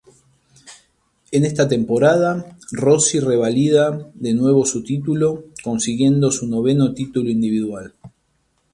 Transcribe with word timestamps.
En 1.31 1.45
esta 1.45 1.67
temporada, 1.69 2.57
Rossi 2.71 3.19
revalida 3.19 4.09
de 4.15 4.33
nuevo 4.33 4.65
su 4.65 4.83
título 4.83 5.43
consiguiendo 5.63 6.31
su 6.31 6.47
noveno 6.47 6.95
título 6.95 7.29
individual. 7.29 7.93